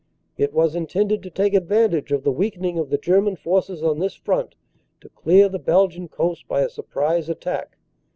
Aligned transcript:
It 0.35 0.51
was 0.51 0.73
intended 0.73 1.21
to 1.21 1.29
take 1.29 1.53
advantage 1.53 2.11
of 2.11 2.23
the 2.23 2.31
weakening 2.31 2.79
of 2.79 2.89
the 2.89 2.97
German 2.97 3.35
forces 3.35 3.83
on 3.83 3.99
this 3.99 4.15
front 4.15 4.55
to 5.01 5.09
clear 5.09 5.47
the 5.47 5.59
Belgian 5.59 6.07
coast 6.07 6.47
by 6.47 6.61
a 6.61 6.69
surprise 6.69 7.29
attack. 7.29 7.77